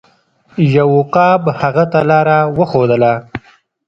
یو 0.75 0.89
عقاب 1.01 1.41
هغه 1.61 1.85
ته 1.91 1.99
لاره 2.09 2.37
وښودله. 2.57 3.13